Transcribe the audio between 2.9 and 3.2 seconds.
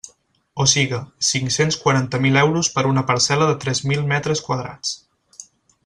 una